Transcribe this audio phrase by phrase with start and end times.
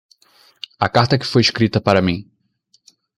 [0.85, 2.17] A carta que foi escrita para mim